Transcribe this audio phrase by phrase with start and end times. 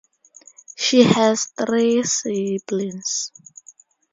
[0.77, 3.31] She has three siblings.